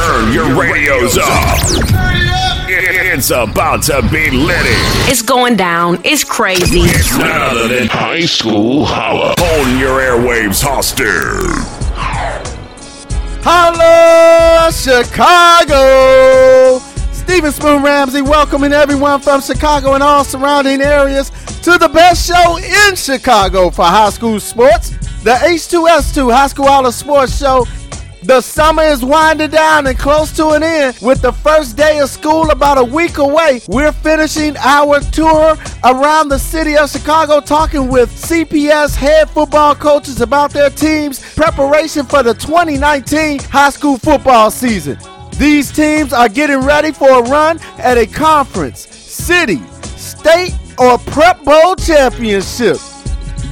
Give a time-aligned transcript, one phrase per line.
[0.00, 1.58] Turn your radios up.
[2.68, 4.56] It's about to be lit.
[5.10, 6.00] It's going down.
[6.04, 6.80] It's crazy.
[6.80, 9.34] It's none other than High School Holla.
[9.34, 11.42] On your airwaves, Hoster.
[13.44, 15.78] Holla, Chicago!
[17.12, 21.28] Steven Spoon Ramsey welcoming everyone from Chicago and all surrounding areas
[21.62, 24.92] to the best show in Chicago for high school sports,
[25.24, 27.66] the H2S2 High School Holla Sports Show.
[28.22, 32.10] The summer is winding down and close to an end with the first day of
[32.10, 33.62] school about a week away.
[33.66, 40.20] We're finishing our tour around the city of Chicago talking with CPS head football coaches
[40.20, 44.98] about their team's preparation for the 2019 high school football season.
[45.38, 49.62] These teams are getting ready for a run at a conference, city,
[49.96, 52.76] state, or prep bowl championship.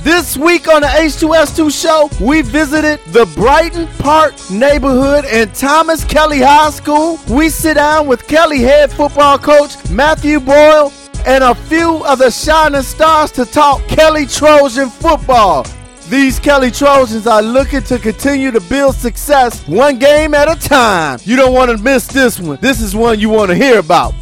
[0.09, 6.41] This week on the H2S2 show, we visited the Brighton Park neighborhood and Thomas Kelly
[6.41, 7.21] High School.
[7.29, 10.95] We sit down with Kelly head football coach Matthew Boyle
[11.27, 15.67] and a few of the shining stars to talk Kelly Trojan football.
[16.09, 21.19] These Kelly Trojans are looking to continue to build success one game at a time.
[21.25, 22.57] You don't want to miss this one.
[22.63, 24.15] This is one you want to hear about.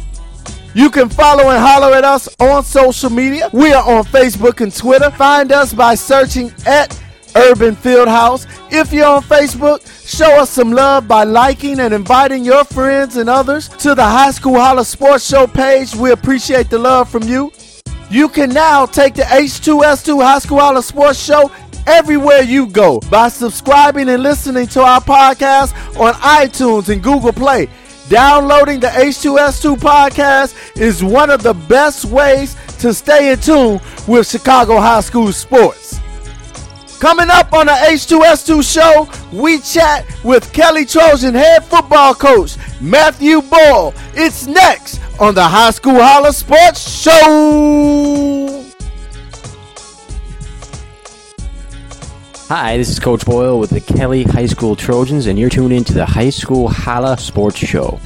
[0.77, 3.49] You can follow and holler at us on social media.
[3.51, 5.09] We are on Facebook and Twitter.
[5.09, 6.93] Find us by searching at
[7.35, 8.45] Urban Fieldhouse.
[8.71, 13.27] If you're on Facebook, show us some love by liking and inviting your friends and
[13.27, 15.95] others to the High School Holla Sports Show page.
[15.95, 17.51] We appreciate the love from you.
[18.11, 21.49] You can now take the H2S2 High School Holla Sports Show
[21.87, 27.67] everywhere you go by subscribing and listening to our podcast on iTunes and Google Play.
[28.09, 34.29] Downloading the H2S2 podcast is one of the best ways to stay in tune with
[34.29, 35.99] Chicago high school sports.
[36.99, 43.41] Coming up on the H2S2 show, we chat with Kelly Trojan head football coach Matthew
[43.41, 43.93] Boyle.
[44.13, 48.56] It's next on the High School Holla Sports Show.
[52.49, 55.83] Hi, this is Coach Boyle with the Kelly High School Trojans, and you're tuned in
[55.83, 57.99] to the High School Holla Sports Show.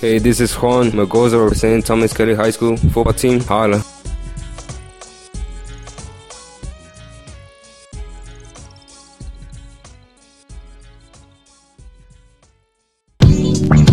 [0.00, 3.38] Hey, this is Juan Melgoza representing Thomas Kelly High School football team.
[3.38, 3.84] Holla.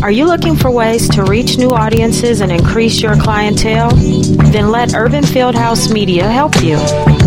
[0.02, 3.92] Are you looking for ways to reach new audiences and increase your clientele?
[3.92, 6.80] Then let Urban Fieldhouse Media help you.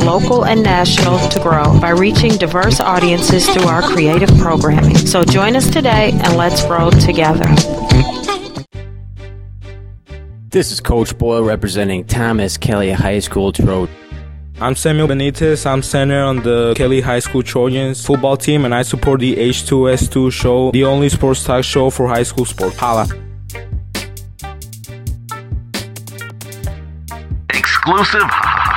[0.00, 4.96] local and national, to grow by reaching diverse audiences through our creative programming.
[4.96, 7.46] So join us today and let's grow together.
[10.48, 13.96] This is Coach Boyle representing Thomas Kelly High School Trojans.
[14.60, 15.64] I'm Samuel Benitez.
[15.64, 20.30] I'm center on the Kelly High School Trojans football team, and I support the H2S2
[20.30, 22.76] show, the only sports talk show for high school sports.
[22.76, 23.06] Holla.
[27.54, 28.30] Exclusive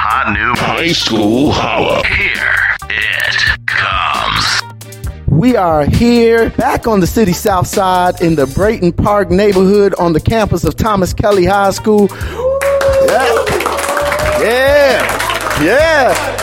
[0.05, 2.05] hot new High School Holla.
[2.05, 4.61] Here it comes.
[5.29, 10.11] We are here back on the city south side in the Brighton Park neighborhood on
[10.11, 12.09] the campus of Thomas Kelly High School.
[13.07, 13.45] Yeah.
[14.41, 15.63] Yeah.
[15.63, 16.42] Yeah.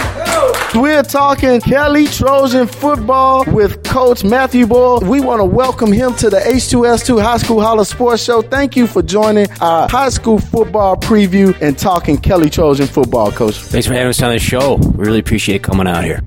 [0.73, 5.01] We're talking Kelly Trojan football with Coach Matthew Boyle.
[5.01, 8.41] We want to welcome him to the H2S2 High School Holla Sports Show.
[8.41, 13.57] Thank you for joining our high school football preview and talking Kelly Trojan football, Coach.
[13.57, 14.77] Thanks for having us on the show.
[14.77, 16.23] We really appreciate coming out here.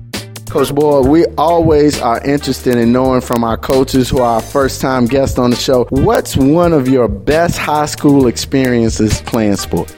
[0.50, 4.82] Coach Boyle, we always are interested in knowing from our coaches who are our first
[4.82, 9.94] time guests on the show, what's one of your best high school experiences playing sports?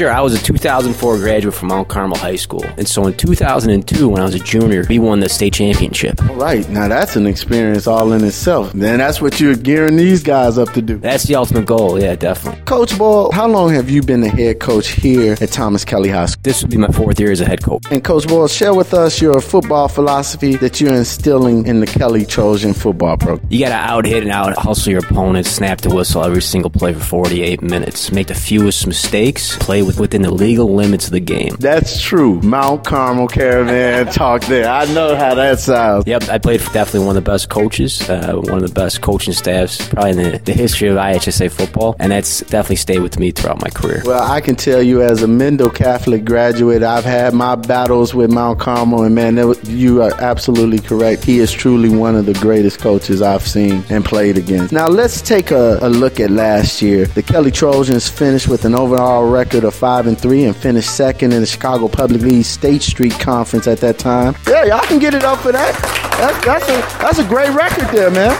[0.00, 2.64] Sure, I was a 2004 graduate from Mount Carmel High School.
[2.78, 6.22] And so in 2002, when I was a junior, we won the state championship.
[6.22, 8.72] All right, now that's an experience all in itself.
[8.72, 10.96] Then that's what you're gearing these guys up to do.
[10.96, 12.62] That's the ultimate goal, yeah, definitely.
[12.62, 16.24] Coach Boyle, how long have you been the head coach here at Thomas Kelly High
[16.24, 16.40] School?
[16.44, 17.84] This would be my fourth year as a head coach.
[17.90, 22.24] And Coach Boyle, share with us your football philosophy that you're instilling in the Kelly
[22.24, 23.46] Trojan football program.
[23.50, 26.70] You got to out hit and out hustle your opponent, snap the whistle every single
[26.70, 31.12] play for 48 minutes, make the fewest mistakes, play with within the legal limits of
[31.12, 31.56] the game.
[31.58, 32.40] That's true.
[32.42, 34.68] Mount Carmel Caravan talk there.
[34.68, 36.06] I know how that sounds.
[36.06, 39.00] Yep, I played for definitely one of the best coaches, uh, one of the best
[39.00, 43.18] coaching staffs, probably in the, the history of IHSA football, and that's definitely stayed with
[43.18, 44.02] me throughout my career.
[44.04, 48.30] Well, I can tell you as a Mendel Catholic graduate, I've had my battles with
[48.30, 51.24] Mount Carmel, and man, you are absolutely correct.
[51.24, 54.72] He is truly one of the greatest coaches I've seen and played against.
[54.72, 57.06] Now, let's take a, a look at last year.
[57.06, 61.32] The Kelly Trojans finished with an overall record of 5 and 3 and finished second
[61.32, 64.36] in the Chicago Public League State Street Conference at that time.
[64.46, 65.74] Yeah, y'all can get it up for that.
[66.20, 68.36] That's, that's, a, that's a great record there, man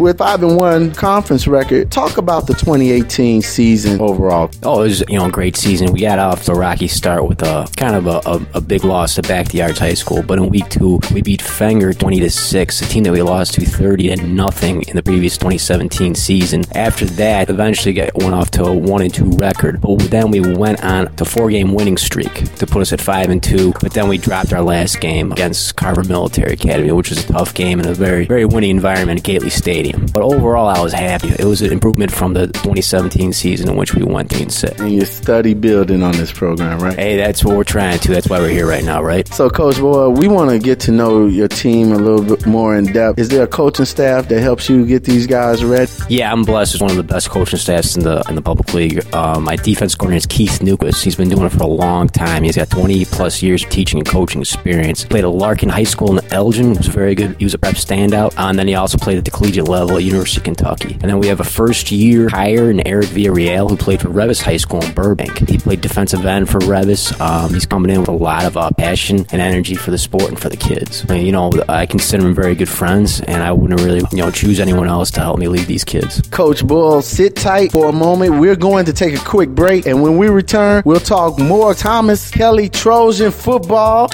[0.00, 1.90] with five and one conference record.
[1.90, 4.50] Talk about the 2018 season overall.
[4.62, 5.92] Oh, it was you know a great season.
[5.92, 9.16] We got off the rocky start with a kind of a, a, a big loss
[9.16, 12.86] to Backyards High School, but in week two we beat Fenger 20 to six, a
[12.86, 16.64] team that we lost to 30 to nothing in the previous 2017 season.
[16.74, 20.40] After that, eventually got went off to a one and two record, but then we
[20.40, 23.72] went on to four game winning streak to put us at five and two.
[23.80, 27.52] But then we dropped our last game against Carver Military Academy, which was a tough
[27.54, 29.89] game in a very very winning environment at Gately Stadium.
[29.90, 30.12] Stadium.
[30.12, 31.28] But overall, I was happy.
[31.28, 34.80] It was an improvement from the 2017 season in which we went 3 and 6.
[34.80, 36.98] And you study building on this program, right?
[36.98, 38.12] Hey, that's what we're trying to.
[38.12, 39.26] That's why we're here right now, right?
[39.28, 42.76] So, Coach Boyle, we want to get to know your team a little bit more
[42.76, 43.18] in depth.
[43.18, 45.90] Is there a coaching staff that helps you get these guys ready?
[46.08, 48.72] Yeah, I'm blessed with one of the best coaching staffs in the in the public
[48.74, 49.04] league.
[49.14, 51.02] Uh, my defense coordinator is Keith Nukas.
[51.02, 52.42] He's been doing it for a long time.
[52.42, 55.04] He's got 20 plus years of teaching and coaching experience.
[55.04, 56.74] Played at Larkin High School in Elgin.
[56.74, 57.36] Was very good.
[57.38, 58.38] He was a prep standout.
[58.38, 60.92] Uh, and then he also played at the collegiate level at University of Kentucky.
[60.94, 64.42] And then we have a first year hire in Eric Villarreal who played for Reavis
[64.42, 65.48] High School in Burbank.
[65.48, 67.18] He played defensive end for Reavis.
[67.20, 70.24] Um, he's coming in with a lot of uh, passion and energy for the sport
[70.24, 71.04] and for the kids.
[71.08, 74.60] You know, I consider them very good friends, and I wouldn't really, you know, choose
[74.60, 76.20] anyone else to help me lead these kids.
[76.30, 78.38] Coach Boyle, sit tight for a moment.
[78.38, 82.30] We're going to take a quick break, and when we return, we'll talk more Thomas
[82.30, 84.08] Kelly Trojan football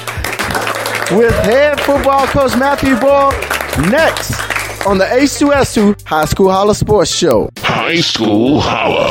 [1.13, 3.31] with head football coach Matthew Boyle
[3.91, 4.56] next
[4.87, 7.51] on the H2S2 High School Holla Sports Show.
[7.59, 9.11] High School Holla.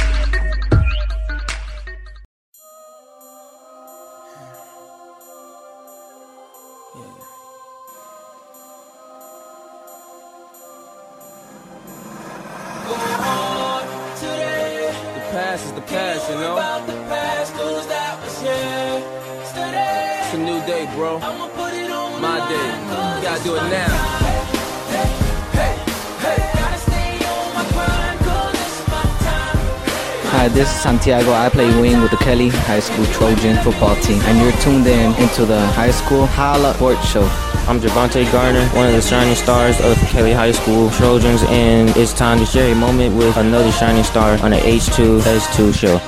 [30.41, 31.33] Hi, this is Santiago.
[31.33, 35.13] I play wing with the Kelly High School Trojan football team, and you're tuned in
[35.21, 37.25] into the High School Holla Sports Show.
[37.67, 41.95] I'm Javante Garner, one of the shining stars of the Kelly High School Trojans, and
[41.95, 45.99] it's time to share a moment with another shining star on the H2S2 show.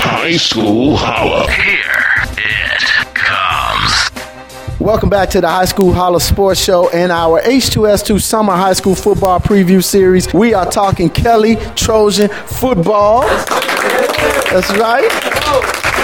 [0.00, 1.46] High School Holla.
[4.88, 8.94] Welcome back to the High School Holla Sports Show and our H2S2 Summer High School
[8.94, 10.32] Football Preview Series.
[10.32, 13.20] We are talking Kelly Trojan football.
[13.20, 15.10] That's right.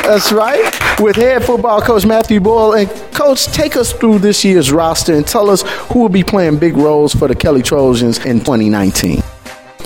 [0.05, 1.01] That's right.
[1.01, 2.75] With head football coach Matthew Boyle.
[2.75, 6.59] And coach, take us through this year's roster and tell us who will be playing
[6.59, 9.23] big roles for the Kelly Trojans in 2019.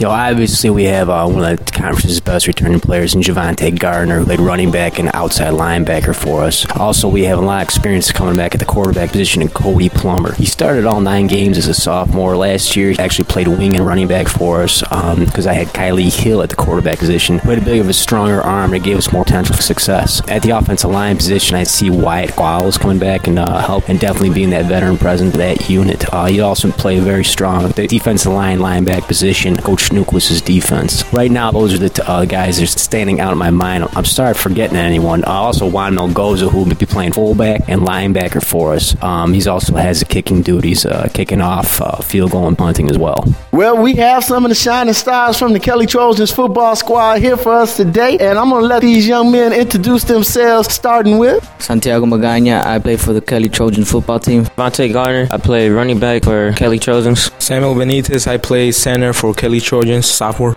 [0.00, 4.20] Yo, obviously we have uh, one of the conference's best returning players in Javante Garner,
[4.20, 6.64] who played running back and outside linebacker for us.
[6.76, 9.88] Also, we have a lot of experience coming back at the quarterback position in Cody
[9.88, 10.34] Plummer.
[10.34, 12.92] He started all nine games as a sophomore last year.
[12.92, 16.42] He actually played wing and running back for us because um, I had Kylie Hill
[16.42, 18.98] at the quarterback position, who had a bit of a stronger arm and it gave
[18.98, 20.22] us more potential for success.
[20.28, 23.98] At the offensive line position, I see Wyatt Gualos coming back and uh, help and
[23.98, 26.04] definitely being that veteran presence that unit.
[26.14, 29.56] Uh, he also played very strong at the defensive line linebacker position.
[29.56, 31.04] Coach Coach Nucleus's defense.
[31.12, 33.87] Right now, those are the t- uh, guys that are standing out in my mind.
[33.95, 35.25] I'm sorry for forgetting anyone.
[35.25, 39.00] Uh, also, Juan Melgoza, who will be playing fullback and linebacker for us.
[39.02, 42.90] Um, he's also has the kicking duties, uh, kicking off, uh, field goal, and punting
[42.90, 43.25] as well.
[43.52, 47.37] Well, we have some of the shining stars from the Kelly Trojans football squad here
[47.37, 51.49] for us today, and I'm going to let these young men introduce themselves, starting with
[51.61, 52.64] Santiago Magana.
[52.64, 54.45] I play for the Kelly Trojan football team.
[54.45, 55.28] Vontae Garner.
[55.30, 57.30] I play running back for Kelly Trojans.
[57.38, 60.54] Samuel Benitez, I play center for Kelly Trojans, sophomore.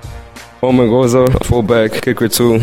[0.62, 2.60] Juan Goza, fullback, kicker too.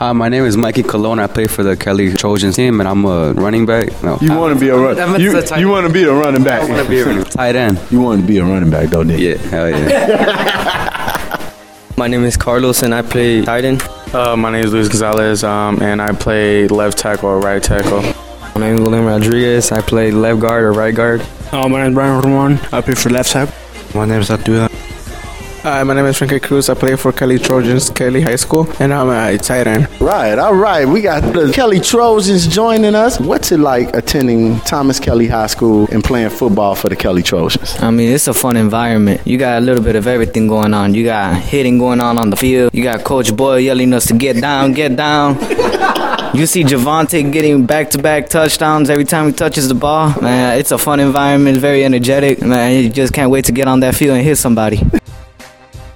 [0.00, 1.18] Uh, my name is Mikey Colon.
[1.18, 3.88] I play for the Kelly Trojans team, and I'm a running back.
[4.02, 5.20] No, You want to be a run.
[5.20, 6.62] You, you want to be a running back.
[6.62, 7.80] I want to be a tight end.
[7.90, 9.16] You want to be a running back, don't you?
[9.16, 11.52] Yeah, hell yeah.
[11.96, 13.82] My name is Carlos and I play tight end.
[14.14, 18.02] Uh, my name is Luis Gonzalez, um, and I play left tackle or right tackle.
[18.54, 19.72] My name is William Rodriguez.
[19.72, 21.22] I play left guard or right guard.
[21.50, 22.60] Uh, my name is Brian Ramon.
[22.72, 23.52] I play for left tackle.
[23.96, 24.70] My name is Abdullah.
[25.68, 26.70] Hi, my name is Frankie Cruz.
[26.70, 29.86] I play for Kelly Trojans, Kelly High School, and I'm a tight end.
[30.00, 30.86] Right, all right.
[30.86, 33.20] We got the Kelly Trojans joining us.
[33.20, 37.78] What's it like attending Thomas Kelly High School and playing football for the Kelly Trojans?
[37.82, 39.26] I mean, it's a fun environment.
[39.26, 40.94] You got a little bit of everything going on.
[40.94, 42.70] You got hitting going on on the field.
[42.72, 45.34] You got Coach Boyle yelling us to get down, get down.
[46.34, 50.18] You see Javante getting back-to-back touchdowns every time he touches the ball.
[50.22, 52.40] Man, it's a fun environment, very energetic.
[52.40, 54.80] Man, you just can't wait to get on that field and hit somebody.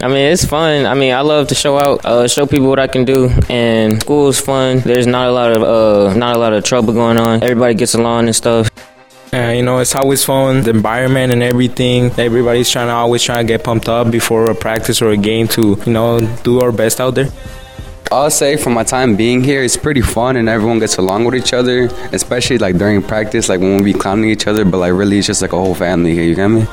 [0.03, 0.85] I mean, it's fun.
[0.85, 4.01] I mean, I love to show out, uh, show people what I can do, and
[4.01, 4.81] school is fun.
[4.81, 7.41] There's not a lot of, uh, not a lot of trouble going on.
[7.41, 8.69] Everybody gets along and stuff.
[9.33, 12.11] You know, it's always fun, the environment and everything.
[12.19, 15.47] Everybody's trying to always trying to get pumped up before a practice or a game
[15.49, 17.31] to, you know, do our best out there.
[18.11, 21.37] I'll say for my time being here, it's pretty fun and everyone gets along with
[21.37, 24.93] each other, especially like during practice, like when we be clowning each other, but like
[24.93, 26.67] really it's just like a whole family here, you get me?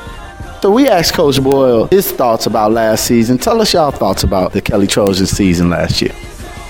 [0.60, 3.38] So we asked Coach Boyle his thoughts about last season.
[3.38, 6.12] Tell us y'all thoughts about the Kelly Trojans season last year.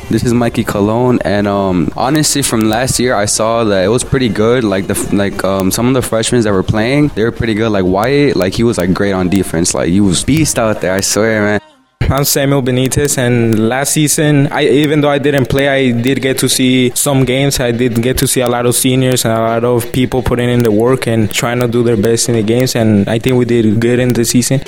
[0.08, 4.04] This is Mikey Colon, and um, honestly, from last year, I saw that it was
[4.04, 4.62] pretty good.
[4.62, 7.70] Like the like um, some of the freshmen that were playing, they were pretty good.
[7.70, 9.74] Like Wyatt, like he was like great on defense.
[9.74, 10.94] Like he was beast out there.
[10.94, 11.69] I swear, man.
[12.12, 16.38] I'm Samuel Benitez, and last season, I even though I didn't play, I did get
[16.38, 17.60] to see some games.
[17.60, 20.48] I did get to see a lot of seniors and a lot of people putting
[20.48, 22.74] in the work and trying to do their best in the games.
[22.74, 24.58] And I think we did good in the season.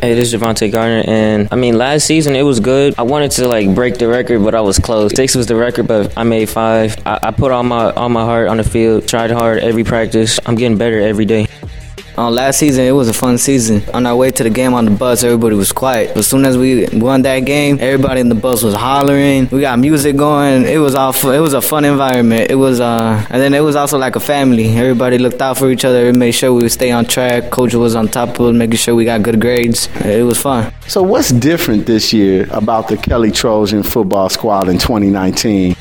[0.00, 2.94] Hey, this is Javante Garner, and I mean, last season it was good.
[2.98, 5.10] I wanted to like break the record, but I was close.
[5.12, 6.96] Six was the record, but I made five.
[7.04, 10.38] I, I put all my all my heart on the field, tried hard every practice.
[10.46, 11.48] I'm getting better every day.
[12.18, 13.82] Uh, last season, it was a fun season.
[13.92, 16.08] On our way to the game on the bus, everybody was quiet.
[16.08, 19.48] But as soon as we won that game, everybody in the bus was hollering.
[19.50, 20.64] We got music going.
[20.64, 22.50] It was all fu- it was a fun environment.
[22.50, 24.68] It was uh, and then it was also like a family.
[24.76, 26.06] Everybody looked out for each other.
[26.06, 27.50] It made sure we would stay on track.
[27.50, 29.88] Coach was on top of us, making sure we got good grades.
[29.96, 30.72] It was fun.
[30.88, 35.76] So what's different this year about the Kelly Trojan football squad in 2019?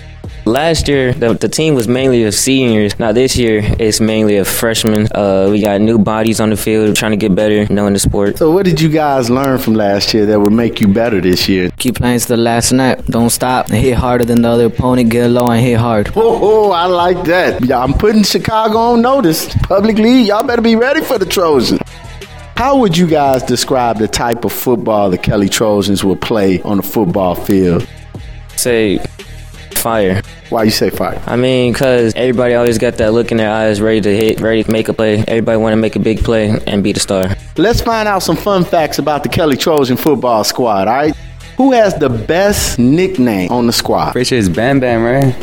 [0.45, 2.99] Last year, the, the team was mainly of seniors.
[2.99, 5.07] Now this year, it's mainly of freshmen.
[5.11, 8.37] Uh, we got new bodies on the field, trying to get better, knowing the sport.
[8.37, 11.49] So what did you guys learn from last year that would make you better this
[11.49, 11.71] year?
[11.79, 13.03] Keep playing to the last snap.
[13.05, 13.69] Don't stop.
[13.69, 15.09] Hit harder than the other opponent.
[15.09, 16.11] Get low and hit hard.
[16.15, 17.65] Oh, I like that.
[17.65, 19.51] Yeah, I'm putting Chicago on notice.
[19.63, 20.21] publicly.
[20.21, 21.79] y'all better be ready for the Trojans.
[22.55, 26.77] How would you guys describe the type of football the Kelly Trojans will play on
[26.77, 27.87] the football field?
[28.55, 28.99] Say
[29.85, 30.23] fire.
[30.49, 31.21] Why you say fire?
[31.27, 34.63] I mean, because everybody always got that look in their eyes, ready to hit, ready
[34.63, 35.19] to make a play.
[35.27, 37.35] Everybody want to make a big play and be the star.
[37.55, 41.15] Let's find out some fun facts about the Kelly Trojan football squad, all right?
[41.57, 44.13] Who has the best nickname on the squad?
[44.13, 45.35] Pretty sure it's Bam Bam, right?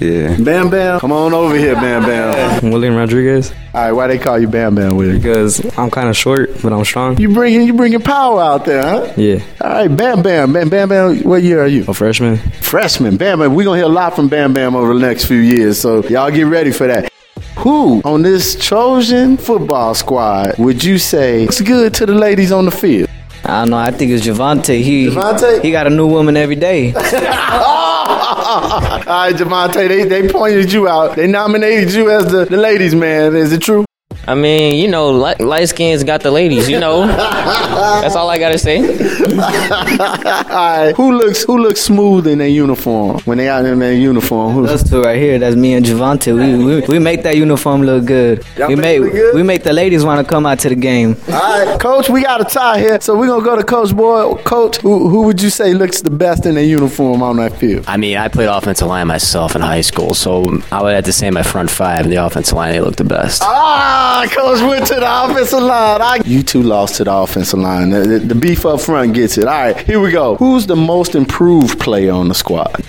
[0.00, 0.36] Yeah.
[0.40, 1.00] Bam Bam?
[1.00, 2.70] Come on over here, Bam Bam.
[2.70, 3.52] William Rodriguez.
[3.74, 5.16] All right, why they call you Bam Bam, William?
[5.16, 7.18] Because I'm kind of short, but I'm strong.
[7.18, 9.12] You bringing you bringing power out there, huh?
[9.16, 9.42] Yeah.
[9.60, 11.22] All right, Bam Bam, Bam Bam Bam.
[11.22, 11.84] What year are you?
[11.88, 12.38] A freshman.
[12.60, 13.54] Freshman, Bam Bam.
[13.54, 16.30] We're gonna hear a lot from Bam Bam over the next few years, so y'all
[16.30, 17.10] get ready for that.
[17.58, 22.64] Who on this Trojan football squad would you say looks good to the ladies on
[22.64, 23.08] the field?
[23.44, 23.76] I don't know.
[23.76, 24.82] I think it's Javante.
[24.82, 25.62] He Javante?
[25.62, 26.92] he got a new woman every day.
[28.06, 31.16] All right, Javante, they, they pointed you out.
[31.16, 33.34] They nominated you as the, the ladies' man.
[33.34, 33.84] Is it true?
[34.26, 36.68] I mean, you know, light, light skins got the ladies.
[36.68, 38.78] You know, that's all I gotta say.
[38.78, 43.92] All right, who looks who looks smooth in their uniform when they out in their
[43.92, 44.54] uniform?
[44.54, 44.66] Who?
[44.66, 45.38] Those two right here.
[45.38, 46.34] That's me and Javante.
[46.34, 48.44] We, we we make that uniform look good.
[48.56, 49.34] Y'all we make make good?
[49.34, 51.16] we make the ladies want to come out to the game.
[51.28, 54.38] All right, Coach, we got a tie here, so we're gonna go to Coach Boyle.
[54.38, 57.84] Coach, who, who would you say looks the best in their uniform on that field?
[57.86, 61.12] I mean, I played offensive line myself in high school, so I would have to
[61.12, 63.42] say my front five, in the offensive line, they look the best.
[63.44, 66.00] Ah, Coach went to the offensive line.
[66.02, 67.90] I, you two lost to the offensive line.
[67.90, 69.46] The, the, the beef up front gets it.
[69.46, 70.36] All right, here we go.
[70.36, 72.84] Who's the most improved player on the squad?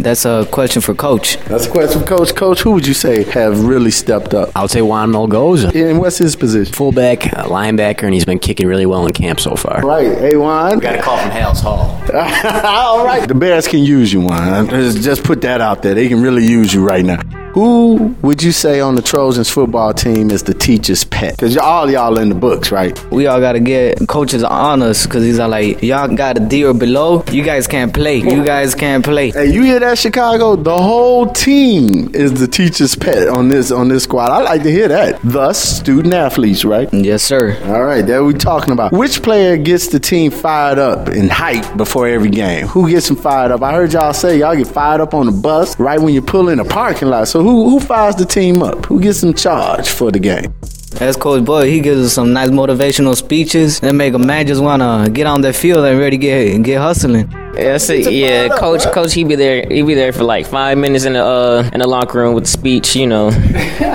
[0.00, 1.38] That's a question for coach.
[1.46, 2.34] That's a question for coach.
[2.34, 4.50] Coach, who would you say have really stepped up?
[4.54, 5.74] I would say Juan Melgoza.
[5.74, 6.72] And what's his position?
[6.72, 9.80] Fullback, uh, linebacker, and he's been kicking really well in camp so far.
[9.82, 10.78] Right, hey Juan.
[10.78, 12.00] Got a call from Halas Hall.
[12.64, 14.68] All right, the Bears can use you, Juan.
[14.68, 15.94] Just, just put that out there.
[15.94, 17.20] They can really use you right now.
[17.58, 21.32] Who would you say on the Trojans football team is the teacher's pet?
[21.32, 22.96] Because y'all, y'all in the books, right?
[23.10, 26.64] We all gotta get coaches on us because he's all like, y'all got a D
[26.64, 27.24] or below.
[27.32, 28.18] You guys can't play.
[28.18, 29.32] You guys can't play.
[29.32, 30.54] Hey, you hear that, Chicago?
[30.54, 34.30] The whole team is the teacher's pet on this on this squad.
[34.30, 35.18] I like to hear that.
[35.24, 36.88] Thus, student athletes, right?
[36.94, 37.60] Yes, sir.
[37.64, 38.92] All right, that we talking about.
[38.92, 42.68] Which player gets the team fired up and hyped before every game?
[42.68, 43.62] Who gets them fired up?
[43.64, 46.50] I heard y'all say y'all get fired up on the bus right when you pull
[46.50, 47.26] in a parking lot.
[47.26, 48.84] So who who fires the team up?
[48.86, 50.52] Who gets them charged for the game?
[50.92, 51.64] That's Coach Boyle.
[51.64, 55.40] He gives us some nice motivational speeches that make a man just wanna get on
[55.40, 57.30] the field and ready to get get hustling.
[57.30, 58.12] Yeah, that's it.
[58.12, 59.66] Yeah, coach, coach, he be there.
[59.66, 62.44] He be there for like five minutes in the uh in the locker room with
[62.44, 62.94] the speech.
[62.94, 63.26] You know,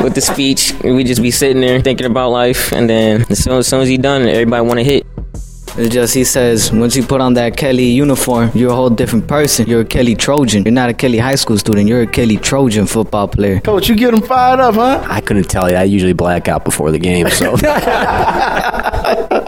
[0.03, 3.57] with the speech, we just be sitting there thinking about life, and then as soon
[3.57, 5.05] as, soon as he done, everybody want to hit.
[5.75, 9.27] It's just he says once you put on that Kelly uniform, you're a whole different
[9.27, 9.67] person.
[9.67, 10.63] You're a Kelly Trojan.
[10.63, 11.87] You're not a Kelly high school student.
[11.87, 13.59] You're a Kelly Trojan football player.
[13.59, 15.03] Coach, you get them fired up, huh?
[15.09, 15.75] I couldn't tell you.
[15.75, 17.55] I usually black out before the game, so.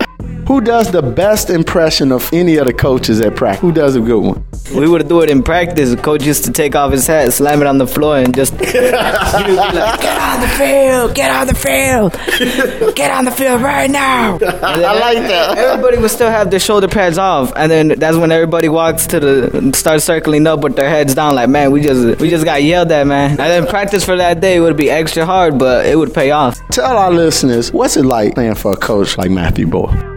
[0.47, 3.61] Who does the best impression of any of the coaches at practice?
[3.61, 4.45] Who does a good one?
[4.75, 5.89] We would do it in practice.
[5.89, 8.53] The coach used to take off his hat, slam it on the floor, and just
[8.59, 14.35] like, get on the field, get on the field, get on the field right now.
[14.41, 15.57] I like that.
[15.57, 19.19] Everybody would still have their shoulder pads off, and then that's when everybody walks to
[19.19, 22.61] the start circling up with their heads down, like man, we just we just got
[22.61, 23.31] yelled at, man.
[23.31, 26.59] And then practice for that day would be extra hard, but it would pay off.
[26.69, 30.14] Tell our listeners what's it like playing for a coach like Matthew Boyle.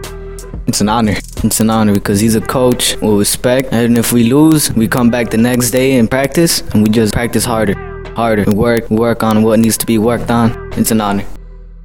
[0.69, 1.15] It's an honor.
[1.43, 3.69] It's an honor because he's a coach with respect.
[3.71, 7.11] And if we lose, we come back the next day and practice, and we just
[7.11, 7.73] practice harder,
[8.13, 10.71] harder, and work, work on what needs to be worked on.
[10.73, 11.25] It's an honor.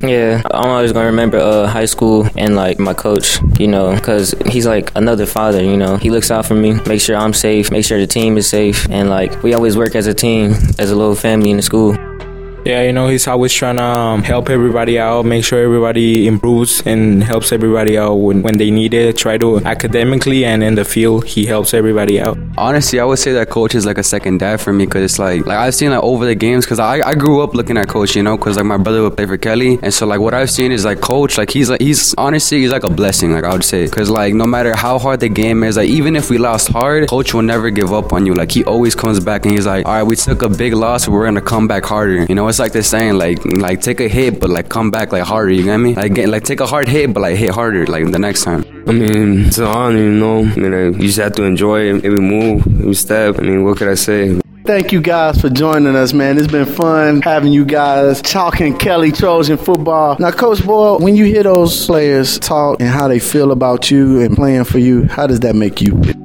[0.00, 4.35] Yeah, I'm always gonna remember uh, high school and like my coach, you know, because
[4.45, 5.97] he's like another father, you know.
[5.97, 8.87] He looks out for me, make sure I'm safe, make sure the team is safe,
[8.91, 11.97] and like we always work as a team, as a little family in the school.
[12.64, 16.81] Yeah, you know, he's always trying to um, help everybody out, make sure everybody improves
[16.87, 19.18] and helps everybody out when, when they need it.
[19.18, 22.38] Try to academically and in the field, he helps everybody out.
[22.57, 25.18] Honestly, I would say that coach is like a second dad for me because it's
[25.18, 27.87] like, like I've seen like over the games because I, I grew up looking at
[27.88, 29.79] coach, you know, because like my brother would play for Kelly.
[29.83, 32.72] And so like what I've seen is like coach, like he's like, he's honestly, he's
[32.72, 33.85] like a blessing, like I would say.
[33.85, 37.11] Because like no matter how hard the game is, like even if we lost hard,
[37.11, 38.35] coach will never give up on you.
[38.35, 41.07] Like he always comes back and he's like, all right, we took a big loss,
[41.07, 42.24] we're to come back harder.
[42.24, 45.11] You know, it's like they're saying, like, like take a hit, but like come back
[45.11, 45.51] like harder.
[45.51, 45.97] You get me?
[45.97, 48.64] Like, get, like take a hard hit, but like hit harder, like the next time.
[48.87, 50.43] I mean, it's an honor, you know.
[50.43, 52.05] I mean, like, you just have to enjoy it.
[52.05, 53.40] Every move, every step.
[53.40, 54.40] I mean, what could I say?
[54.64, 56.38] Thank you guys for joining us, man.
[56.38, 60.17] It's been fun having you guys talking Kelly Trojan football.
[60.21, 64.21] Now, Coach Boyle, when you hear those players talk and how they feel about you
[64.21, 66.23] and playing for you, how does that make you feel?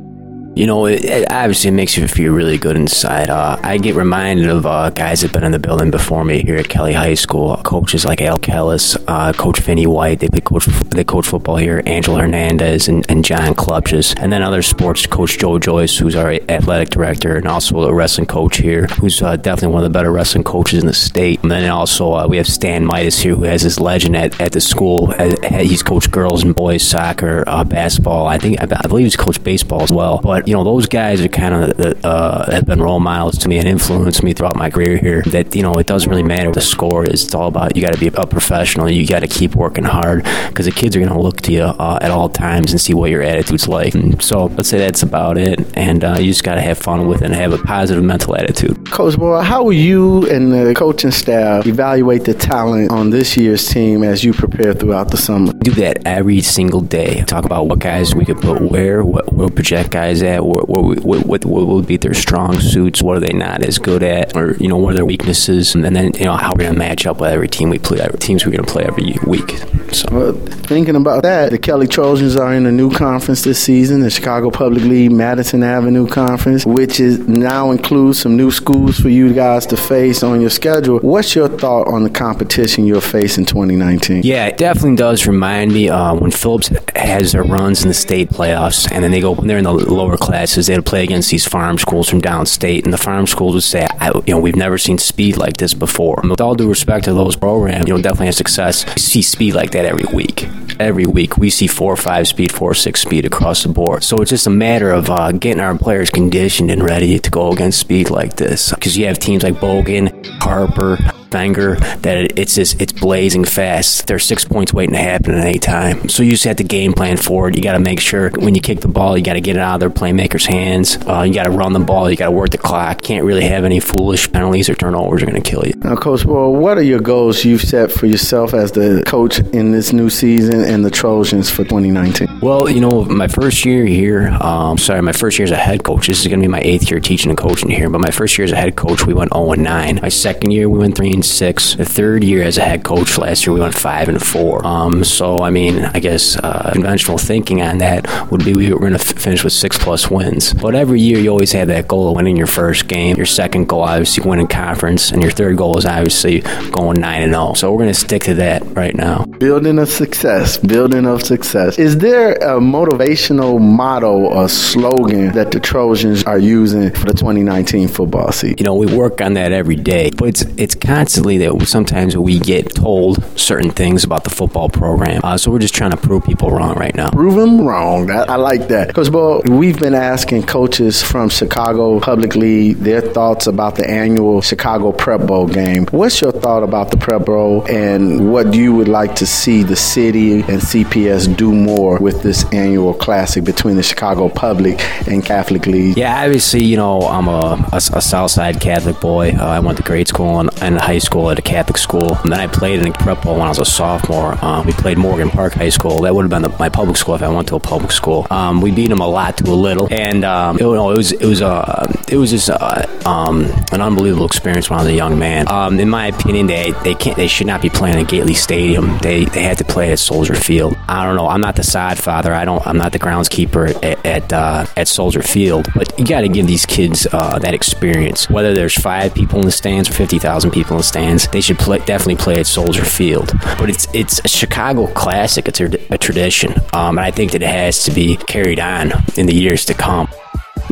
[0.59, 3.29] You know, it, it obviously makes you feel really good inside.
[3.29, 6.43] Uh, I get reminded of uh, guys that have been in the building before me
[6.43, 7.55] here at Kelly High School.
[7.63, 11.81] Coaches like Al Kellis, uh, Coach Finney White, they play coach they coach football here.
[11.85, 16.33] Angela Hernandez and, and John Klubches, and then other sports coach Joe Joyce, who's our
[16.49, 20.11] athletic director, and also a wrestling coach here, who's uh, definitely one of the better
[20.11, 21.41] wrestling coaches in the state.
[21.41, 24.51] And then also uh, we have Stan Midas here, who has his legend at, at
[24.51, 25.13] the school.
[25.61, 28.27] He's coached girls and boys soccer, uh, basketball.
[28.27, 30.19] I think I believe he's coached baseball as well.
[30.21, 33.59] But you know, those guys are kind of uh, have been role models to me
[33.59, 35.21] and influenced me throughout my career here.
[35.27, 37.23] That you know, it doesn't really matter what the score is.
[37.23, 38.89] It's all about you got to be a professional.
[38.89, 41.61] You got to keep working hard because the kids are going to look to you
[41.61, 43.93] uh, at all times and see what your attitude's like.
[43.93, 45.59] And so let's say that's about it.
[45.77, 48.35] And uh, you just got to have fun with it and have a positive mental
[48.35, 48.89] attitude.
[48.89, 53.67] Coach Boyle, how will you and the coaching staff evaluate the talent on this year's
[53.67, 55.53] team as you prepare throughout the summer?
[55.53, 57.21] Do that every single day.
[57.25, 61.03] Talk about what guys we could put where, what we'll project guys at, what, what,
[61.03, 64.55] what, what would be their strong suits, what are they not as good at, or
[64.55, 67.05] you know what are their weaknesses, and then you know how we're going to match
[67.05, 69.49] up with every team we play, every teams we're going to play every week.
[69.93, 70.07] So.
[70.11, 74.09] Well, thinking about that, the Kelly Trojans are in a new conference this season, the
[74.09, 79.33] Chicago Public League Madison Avenue Conference, which is now includes some new schools for you
[79.33, 80.99] guys to face on your schedule.
[80.99, 84.23] What's your thought on the competition you'll face in 2019?
[84.23, 88.29] Yeah, it definitely does remind me uh, when Phillips has their runs in the state
[88.29, 91.47] playoffs, and then they go when they're in the lower classes, they'll play against these
[91.47, 93.87] farm schools from downstate, and the farm schools would say,
[94.25, 96.21] you know, we've never seen speed like this before.
[96.23, 98.85] With all due respect to those programs, you know, definitely have success.
[98.85, 100.47] We see speed like that every week.
[100.79, 104.03] Every week, we see four or five speed, four or six speed across the board.
[104.03, 107.51] So it's just a matter of uh, getting our players conditioned and ready to go
[107.51, 108.71] against speed like this.
[108.71, 110.97] Because you have teams like Bogan, Harper,
[111.31, 114.07] Fenger that it's just it's blazing fast.
[114.07, 116.09] There's six points waiting to happen at any time.
[116.09, 117.55] So you just have to game plan for it.
[117.55, 119.59] You got to make sure when you kick the ball, you got to get it
[119.59, 120.97] out of their playmakers' hands.
[121.07, 122.09] Uh, you got to run the ball.
[122.09, 123.01] You got to work the clock.
[123.01, 125.73] Can't really have any foolish penalties or turnovers are going to kill you.
[125.77, 129.71] Now, Coach well, what are your goals you've set for yourself as the coach in
[129.71, 132.39] this new season and the Trojans for 2019?
[132.41, 135.83] Well, you know, my first year here, um, sorry, my first year as a head
[135.83, 136.07] coach.
[136.07, 137.89] This is going to be my eighth year teaching and coaching here.
[137.89, 139.99] But my first year as a head coach, we went 0 and 9.
[140.01, 141.75] My second year, we went 3 and six.
[141.75, 144.65] The third year as a head coach last year, we went five and four.
[144.65, 148.79] Um, so I mean, I guess uh, conventional thinking on that would be we were
[148.79, 150.53] going to f- finish with six plus wins.
[150.53, 153.17] But every year, you always have that goal of winning your first game.
[153.17, 156.39] Your second goal, obviously, winning conference, and your third goal is obviously
[156.71, 157.53] going nine and zero.
[157.53, 159.25] So we're going to stick to that right now.
[159.25, 160.57] Building of success.
[160.57, 161.77] Building of success.
[161.77, 167.89] Is there a motivational motto or slogan that the Trojans are using for the 2019
[167.89, 168.55] football season?
[168.57, 170.75] You know, we work on that every day, but it's it's
[171.09, 175.19] constantly that sometimes we get told certain things about the football program.
[175.23, 177.09] Uh, so we're just trying to prove people wrong right now.
[177.09, 178.05] Prove them wrong.
[178.05, 178.93] That, I like that.
[178.93, 184.91] Coach Boyle, we've been asking coaches from Chicago publicly their thoughts about the annual Chicago
[184.91, 185.87] Prep Bowl game.
[185.87, 189.75] What's your thought about the Prep Bowl and what you would like to see the
[189.75, 195.65] city and CPS do more with this annual classic between the Chicago Public and Catholic
[195.65, 195.97] League?
[195.97, 199.31] Yeah, obviously, you know, I'm a, a, a Southside Catholic boy.
[199.31, 202.15] Uh, I went to grade school and, and high school at a Catholic school.
[202.23, 204.43] And then I played in Prep Bowl when I was a sophomore.
[204.43, 206.01] Um, we played Morgan Park High School.
[206.01, 208.27] That would have been the, my public school if I went to a public school.
[208.29, 211.25] Um, we beat them a lot to a little, and um, it, it was it
[211.25, 215.17] was uh, it was just uh, um, an unbelievable experience when I was a young
[215.17, 215.49] man.
[215.49, 218.97] Um, in my opinion, they they can't they should not be playing at Gately Stadium.
[218.99, 220.75] They they had to play at Soldier Field.
[220.87, 221.27] I don't know.
[221.27, 222.33] I'm not the side father.
[222.33, 222.65] I don't.
[222.65, 225.67] I'm not the groundskeeper at at, uh, at Soldier Field.
[225.75, 228.29] But you got to give these kids uh, that experience.
[228.29, 231.41] Whether there's five people in the stands or fifty thousand people in the stands, they
[231.41, 233.31] should play, definitely play at Soldier Field.
[233.57, 235.47] But it's it's a Chicago classic.
[235.47, 238.91] It's a, a tradition, um, and I think that it has to be carried on
[239.15, 240.09] in the years to come.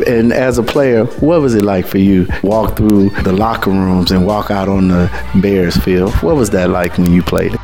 [0.05, 2.27] And as a player, what was it like for you?
[2.43, 5.09] Walk through the locker rooms and walk out on the
[5.41, 6.13] Bears field.
[6.15, 7.55] What was that like when you played?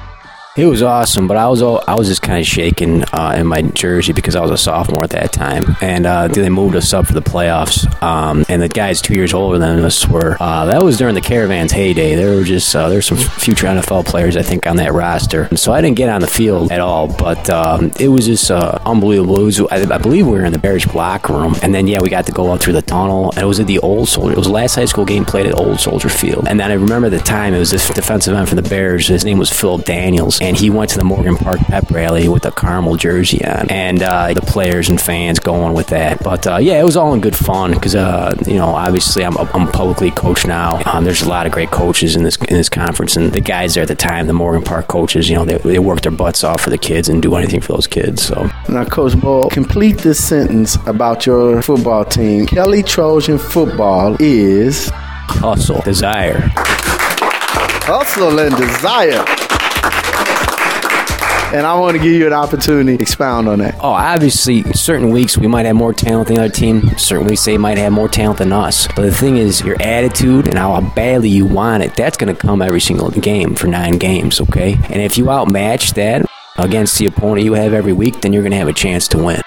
[0.55, 3.47] It was awesome, but I was all, I was just kind of shaking uh, in
[3.47, 6.93] my jersey because I was a sophomore at that time, and uh, they moved us
[6.93, 7.89] up for the playoffs.
[8.03, 10.37] Um, and the guys two years older than us were.
[10.39, 12.13] Uh, that was during the Caravans' heyday.
[12.13, 15.49] There were just uh, there's some future NFL players I think on that roster.
[15.57, 18.77] So I didn't get on the field at all, but um, it was just uh,
[18.85, 19.43] unbelievable.
[19.43, 22.09] Was, I, I, believe we were in the Bears locker room, and then yeah, we
[22.09, 24.33] got to go up through the tunnel, and it was at the Old Soldier.
[24.33, 26.75] It was the last high school game played at Old Soldier Field, and then I
[26.75, 29.07] remember the time it was this defensive end for the Bears.
[29.07, 32.45] His name was Phil Daniels and he went to the Morgan Park pep rally with
[32.45, 36.21] a Carmel jersey on, and uh, the players and fans going with that.
[36.21, 39.37] But uh, yeah, it was all in good fun because uh, you know obviously I'm,
[39.37, 40.81] I'm publicly coached now.
[40.85, 43.73] Um, there's a lot of great coaches in this in this conference, and the guys
[43.75, 46.43] there at the time, the Morgan Park coaches, you know they, they work their butts
[46.43, 48.21] off for the kids and do anything for those kids.
[48.21, 52.47] So now, Coach Boyle, complete this sentence about your football team.
[52.47, 56.51] Kelly Trojan football is hustle, desire.
[57.85, 59.52] Hustle and desire.
[61.53, 63.75] And I want to give you an opportunity to expound on that.
[63.75, 66.97] Oh, obviously, certain weeks we might have more talent than the other team.
[66.97, 68.87] Certain weeks they might have more talent than us.
[68.87, 72.41] But the thing is, your attitude and how badly you want it, that's going to
[72.41, 74.79] come every single game for nine games, okay?
[74.89, 76.25] And if you outmatch that
[76.57, 79.19] against the opponent you have every week, then you're going to have a chance to
[79.19, 79.42] win.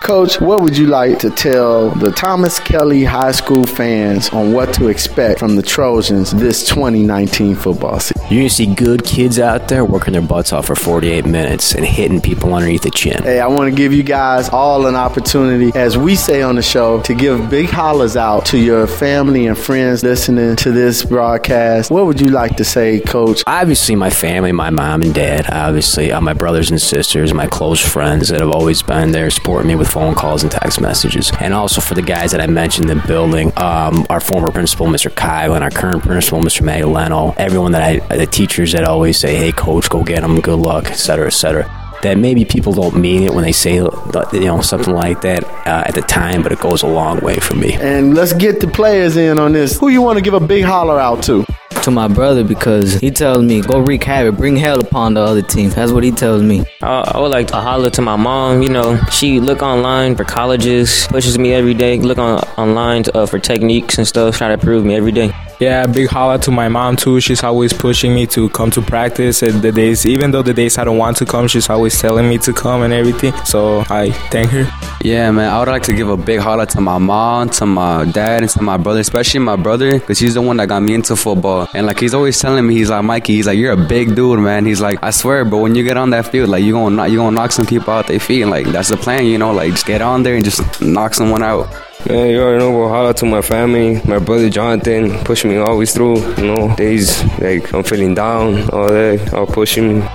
[0.00, 4.72] Coach, what would you like to tell the Thomas Kelly High School fans on what
[4.74, 8.22] to expect from the Trojans this 2019 football season?
[8.30, 11.74] You're going to see good kids out there working their butts off for 48 minutes
[11.74, 13.22] and hitting people underneath the chin.
[13.22, 16.62] Hey, I want to give you guys all an opportunity, as we say on the
[16.62, 21.90] show, to give big hollers out to your family and friends listening to this broadcast.
[21.90, 23.42] What would you like to say, Coach?
[23.46, 27.80] Obviously, my family, my mom and dad, obviously, uh, my brothers and sisters, my close
[27.80, 31.32] friends that have always been there supporting me with phone calls and text messages.
[31.40, 34.86] And also for the guys that I mentioned in the building, um, our former principal,
[34.86, 35.14] Mr.
[35.14, 36.62] Kyle, and our current principal, Mr.
[36.62, 40.58] Magdaleno, everyone that I, the teachers that always say, hey, coach, go get them, good
[40.58, 43.90] luck, etc., etc that maybe people don't mean it when they say you
[44.32, 47.54] know something like that uh, at the time, but it goes a long way for
[47.54, 47.74] me.
[47.74, 49.78] And let's get the players in on this.
[49.78, 51.44] Who you want to give a big holler out to?
[51.82, 55.42] To my brother because he tells me go wreak havoc, bring hell upon the other
[55.42, 55.70] team.
[55.70, 56.64] That's what he tells me.
[56.82, 58.62] I, I would like to holler to my mom.
[58.62, 61.98] You know, she look online for colleges, pushes me every day.
[61.98, 65.32] Look on online to, uh, for techniques and stuff, try to prove me every day.
[65.60, 67.20] Yeah, big holla to my mom too.
[67.20, 69.42] She's always pushing me to come to practice.
[69.42, 72.28] And the days, even though the days I don't want to come, she's always telling
[72.28, 73.32] me to come and everything.
[73.44, 74.70] So I thank her.
[75.02, 75.50] Yeah, man.
[75.52, 78.50] I would like to give a big holla to my mom, to my dad, and
[78.50, 81.66] to my brother, especially my brother, because he's the one that got me into football.
[81.74, 84.38] And like he's always telling me, he's like Mikey, he's like you're a big dude,
[84.38, 84.64] man.
[84.64, 87.10] He's like I swear, but when you get on that field, like you're gonna knock,
[87.10, 89.52] you gonna knock some people out their feet, and like that's the plan, you know.
[89.52, 91.68] Like just get on there and just knock someone out.
[92.06, 92.70] Man, you already know.
[92.70, 96.18] Well, holla to my family, my brother Jonathan, pushing me always through.
[96.36, 100.08] You know, days like I'm feeling down, all that, all pushing me.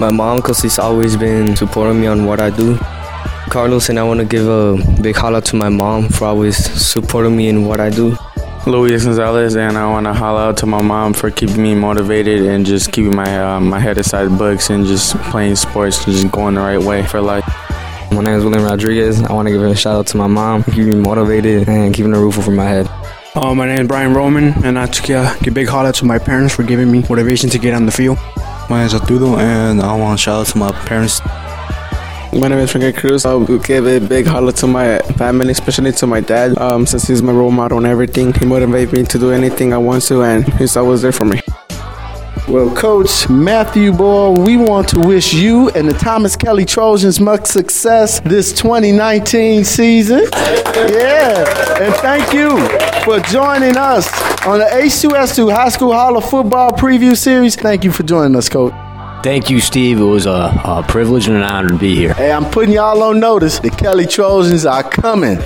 [0.00, 2.76] My mom, cause she's always been supporting me on what I do.
[3.48, 7.36] Carlos, and I want to give a big holla to my mom for always supporting
[7.36, 8.16] me in what I do.
[8.66, 12.44] Luis Gonzalez, and I want to holla out to my mom for keeping me motivated
[12.44, 16.32] and just keeping my uh, my head aside books and just playing sports, and just
[16.32, 17.44] going the right way for life.
[18.12, 19.22] My name is William Rodriguez.
[19.22, 22.12] I want to give a shout out to my mom, keeping me motivated and keeping
[22.12, 22.88] a roof over my head.
[23.36, 26.04] Uh, my name is Brian Roman, and I to uh, give a big holler to
[26.04, 28.18] my parents for giving me motivation to get on the field.
[28.68, 31.20] My name is Arturo, and I want to shout out to my parents.
[32.32, 33.24] My name is Frankie Cruz.
[33.24, 37.06] I will give a big holler to my family, especially to my dad, um, since
[37.06, 38.32] he's my role model and everything.
[38.32, 41.40] He motivates me to do anything I want to, and he's always there for me.
[42.50, 47.46] Well, Coach Matthew Boyle, we want to wish you and the Thomas Kelly Trojans much
[47.46, 50.26] success this 2019 season.
[50.34, 52.58] Yeah, and thank you
[53.04, 54.08] for joining us
[54.44, 57.54] on the H2S2 High School Hall of Football Preview Series.
[57.54, 58.72] Thank you for joining us, Coach.
[59.22, 60.00] Thank you, Steve.
[60.00, 62.14] It was a, a privilege and an honor to be here.
[62.14, 63.60] Hey, I'm putting y'all on notice.
[63.60, 65.38] The Kelly Trojans are coming.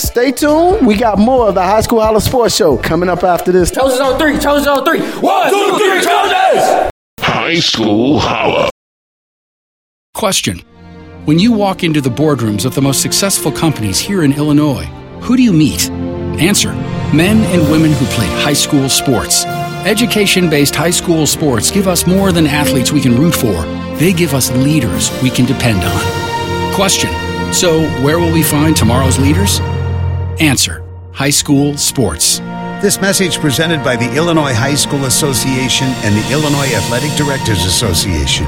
[0.00, 0.86] Stay tuned.
[0.86, 3.70] We got more of the High School Holla Sports Show coming up after this.
[3.70, 4.38] Trojans on three.
[4.38, 5.00] Trojans on three.
[5.20, 6.90] One, two, three, Trojans!
[7.20, 8.70] High School Holla.
[10.14, 10.60] Question
[11.26, 14.84] When you walk into the boardrooms of the most successful companies here in Illinois,
[15.20, 15.90] who do you meet?
[16.40, 16.72] Answer
[17.14, 19.44] Men and women who played high school sports.
[19.84, 23.64] Education based high school sports give us more than athletes we can root for,
[23.96, 26.74] they give us leaders we can depend on.
[26.74, 27.10] Question
[27.52, 29.60] So, where will we find tomorrow's leaders?
[30.40, 32.38] Answer High School Sports.
[32.80, 38.46] This message presented by the Illinois High School Association and the Illinois Athletic Directors Association.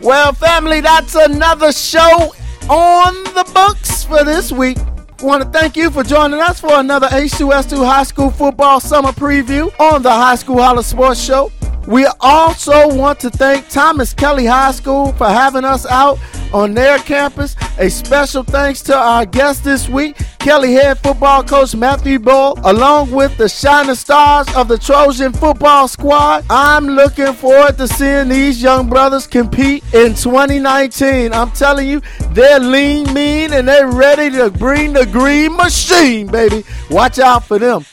[0.00, 2.32] Well, family, that's another show
[2.68, 4.78] on the books for this week.
[5.20, 9.72] Want to thank you for joining us for another H2S2 High School Football Summer Preview
[9.80, 11.50] on the High School Holla Sports Show.
[11.88, 16.18] We also want to thank Thomas Kelly High School for having us out
[16.52, 17.56] on their campus.
[17.78, 23.10] A special thanks to our guest this week, Kelly head football coach Matthew Boyle, along
[23.10, 26.44] with the shining stars of the Trojan football squad.
[26.50, 31.32] I'm looking forward to seeing these young brothers compete in 2019.
[31.32, 36.64] I'm telling you, they're lean, mean, and they're ready to bring the green machine, baby.
[36.90, 37.84] Watch out for them.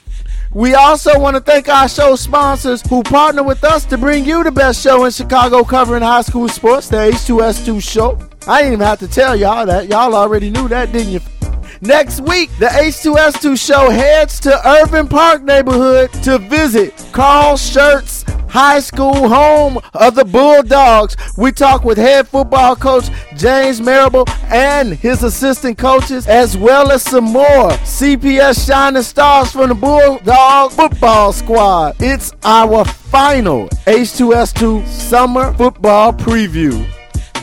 [0.54, 4.44] We also want to thank our show sponsors who partner with us to bring you
[4.44, 8.37] the best show in Chicago covering high school sports, the H2S2 show.
[8.48, 9.90] I didn't even have to tell y'all that.
[9.90, 11.20] Y'all already knew that, didn't you?
[11.82, 18.80] Next week, the H2S2 show heads to Irving Park neighborhood to visit Carl Schurz High
[18.80, 21.16] School, home of the Bulldogs.
[21.38, 27.04] We talk with head football coach James Marable and his assistant coaches, as well as
[27.04, 31.98] some more CPS shining stars from the Bulldog football squad.
[32.00, 36.90] It's our final H2S2 summer football preview.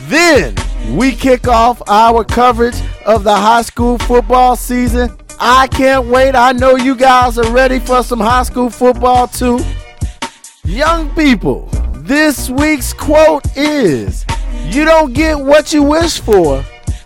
[0.09, 0.55] Then
[0.91, 5.15] we kick off our coverage of the high school football season.
[5.39, 6.35] I can't wait.
[6.35, 9.59] I know you guys are ready for some high school football too.
[10.63, 14.25] Young people, this week's quote is
[14.65, 16.63] You don't get what you wish for,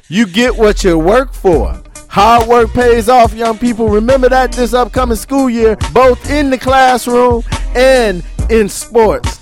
[0.07, 1.81] you get what you work for.
[2.09, 3.87] Hard work pays off, young people.
[3.87, 7.43] Remember that this upcoming school year, both in the classroom
[7.75, 9.38] and in sports.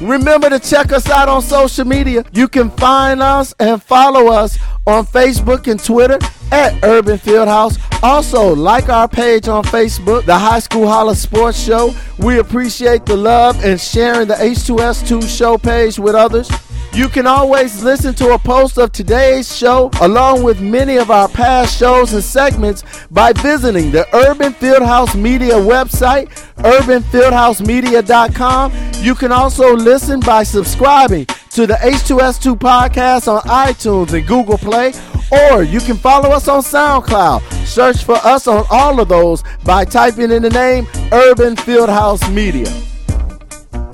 [0.00, 2.24] Remember to check us out on social media.
[2.32, 6.18] You can find us and follow us on Facebook and Twitter
[6.50, 7.78] at Urban Fieldhouse.
[8.02, 11.94] Also, like our page on Facebook, the High School Holla Sports Show.
[12.18, 16.50] We appreciate the love and sharing the H2S2 show page with others.
[16.92, 21.28] You can always listen to a post of today's show along with many of our
[21.28, 22.82] past shows and segments
[23.12, 28.89] by visiting the Urban Fieldhouse Media website, urbanfieldhousemedia.com.
[29.00, 34.92] You can also listen by subscribing to the H2S2 podcast on iTunes and Google Play,
[35.32, 37.40] or you can follow us on SoundCloud.
[37.66, 42.68] Search for us on all of those by typing in the name Urban Fieldhouse Media.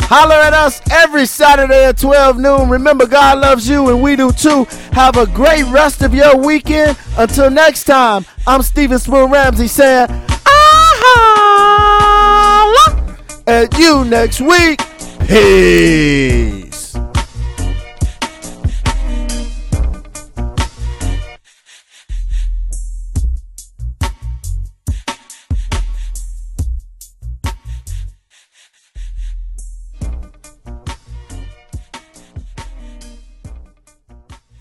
[0.08, 2.68] Holler at us every Saturday at 12 noon.
[2.68, 4.64] Remember, God loves you and we do too.
[4.90, 6.98] Have a great rest of your weekend.
[7.16, 10.96] Until next time, I'm Steven Spoon Ramsey saying, ah
[13.46, 14.80] at you next week.
[15.28, 16.94] Peace.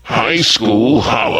[0.02, 1.36] High School Holla.